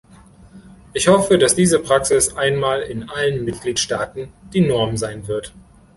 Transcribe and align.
Ich 0.93 1.07
hoffe, 1.09 1.37
dass 1.37 1.53
diese 1.53 1.77
Praxis 1.77 2.35
einmal 2.35 2.81
in 2.81 3.07
allen 3.07 3.45
Mitgliedstaaten 3.45 4.33
die 4.51 4.61
Norm 4.61 4.97
sein 4.97 5.27
wird. 5.27 5.53